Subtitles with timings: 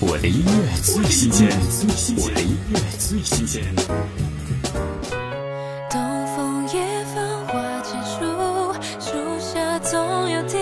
[0.00, 1.48] 我的音乐最新鲜，
[2.16, 3.64] 我的音乐最新鲜。
[5.90, 10.60] 东风夜放花千树，树下总有听。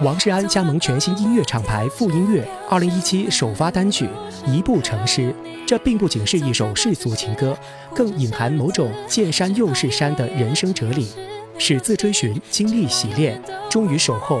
[0.00, 4.08] 王世安加盟全新音乐厂牌富音乐，二零一七首发单曲
[4.50, 5.22] 《一步成诗》。
[5.66, 7.54] 这并不仅是一首世俗情歌，
[7.94, 11.06] 更隐含某种见山又是山的人生哲理。
[11.58, 13.38] 始自追寻，经历洗练，
[13.68, 14.40] 终于守候。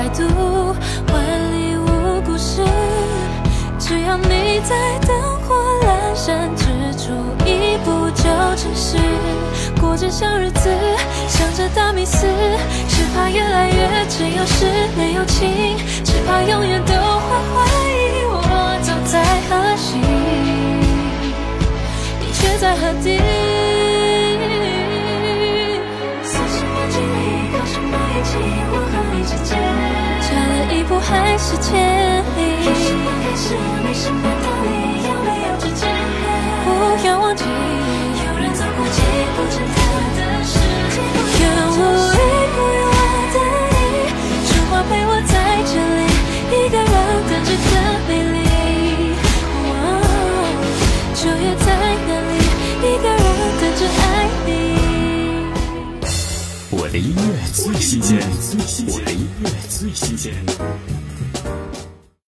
[0.00, 0.22] 百度，
[1.12, 2.62] 万里无故事。
[3.78, 6.64] 只要你在灯火阑珊之
[6.96, 7.12] 处，
[7.44, 8.24] 一步就
[8.56, 8.96] 成诗。
[9.78, 10.70] 过着小日子，
[11.28, 12.26] 想着大迷思，
[12.88, 20.00] 只怕越来越只有诗没有情，只怕永远都会怀疑我走在何西。
[22.58, 23.18] 在何地？
[31.40, 31.72] 一步还是千
[32.36, 32.38] 里？
[36.64, 36.68] 不
[37.06, 39.00] 要忘记，有人走过，记
[39.34, 39.76] 不成他
[40.16, 40.52] 的事。
[41.40, 41.78] 愿无
[42.12, 42.16] 意，
[42.52, 43.36] 不用我的
[43.72, 43.82] 意，
[44.46, 45.32] 春花陪我在
[45.64, 46.00] 这里，
[46.52, 46.84] 一个人
[47.26, 47.72] 等着更
[48.06, 48.36] 美丽。
[51.14, 51.66] 九月在
[52.06, 52.32] 哪里？
[52.82, 53.18] 一个人
[53.60, 54.02] 等着爱
[54.44, 54.48] 你。
[56.70, 57.20] 我的音乐
[57.52, 58.08] 最新鲜，
[58.88, 60.34] 我的音乐最新鲜。